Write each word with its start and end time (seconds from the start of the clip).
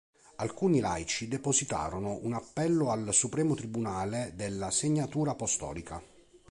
Alcuni 0.37 0.79
laici 0.79 1.27
depositarono 1.27 2.17
un 2.23 2.33
appello 2.33 2.89
al 2.89 3.13
Supremo 3.13 3.53
tribunale 3.53 4.31
della 4.33 4.71
Segnatura 4.71 5.33
apostolica. 5.33 6.01